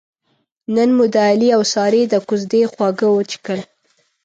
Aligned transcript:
نن 0.75 0.89
مو 0.95 1.05
د 1.13 1.15
علي 1.29 1.49
اوسارې 1.59 2.03
د 2.07 2.15
کوزدې 2.27 2.61
خواږه 2.71 3.07
وڅښل. 3.11 3.61